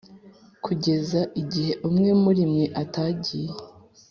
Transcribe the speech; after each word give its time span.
kugeza 0.65 1.19
igihe 1.41 1.71
umwe 1.87 2.09
muri 2.23 2.43
mwe 2.51 2.65
atagiye. 2.83 3.51